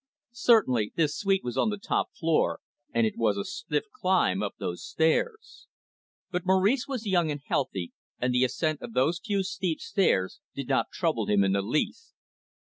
Certainly, 0.33 0.93
this 0.95 1.15
suite 1.15 1.43
was 1.43 1.59
on 1.59 1.69
the 1.69 1.77
top 1.77 2.07
floor, 2.19 2.59
and 2.91 3.05
it 3.05 3.19
was 3.19 3.37
a 3.37 3.43
stiff 3.45 3.83
climb 3.93 4.41
up 4.41 4.55
those 4.57 4.83
stairs. 4.83 5.67
But 6.31 6.43
Maurice 6.43 6.87
was 6.87 7.05
young 7.05 7.29
and 7.29 7.41
healthy, 7.45 7.93
and 8.17 8.33
the 8.33 8.43
ascent 8.43 8.81
of 8.81 8.93
those 8.93 9.21
few 9.23 9.43
steep 9.43 9.79
stairs 9.79 10.39
did 10.55 10.67
not 10.67 10.89
trouble 10.91 11.27
him 11.27 11.43
in 11.43 11.51
the 11.51 11.61
least. 11.61 12.15